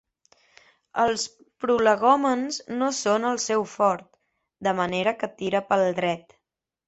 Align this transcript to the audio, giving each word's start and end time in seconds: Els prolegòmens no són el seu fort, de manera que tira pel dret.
Els 1.01 1.23
prolegòmens 1.65 2.57
no 2.79 2.89
són 3.01 3.27
el 3.33 3.37
seu 3.45 3.65
fort, 3.75 4.09
de 4.69 4.75
manera 4.79 5.13
que 5.21 5.29
tira 5.43 5.65
pel 5.73 5.85
dret. 6.01 6.35